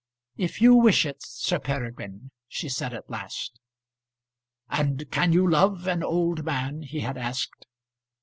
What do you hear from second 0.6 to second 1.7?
you wish it, Sir